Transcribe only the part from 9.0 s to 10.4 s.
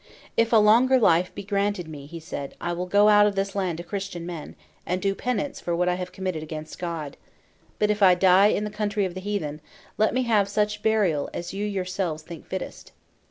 of the heathen, let me